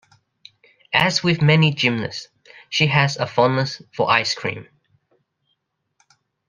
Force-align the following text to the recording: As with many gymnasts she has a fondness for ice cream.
As 0.95 1.21
with 1.23 1.43
many 1.43 1.71
gymnasts 1.75 2.27
she 2.71 2.87
has 2.87 3.17
a 3.17 3.27
fondness 3.27 3.83
for 3.93 4.09
ice 4.09 4.33
cream. 4.33 4.65